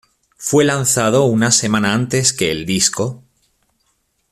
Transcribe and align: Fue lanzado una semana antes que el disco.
Fue 0.37 0.65
lanzado 0.65 1.25
una 1.25 1.51
semana 1.51 1.93
antes 1.93 2.33
que 2.33 2.49
el 2.49 2.65
disco. 2.65 3.23